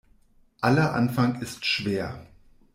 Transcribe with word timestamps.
Aller 0.61 0.95
Anfang 0.95 1.39
ist 1.43 1.63
schwer. 1.63 2.25